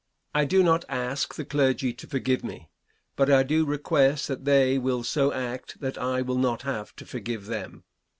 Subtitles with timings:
[0.33, 2.71] I do not ask the clergy to forgive me,
[3.15, 7.05] but I do request that they will so act that I will not have to
[7.05, 7.83] forgive them.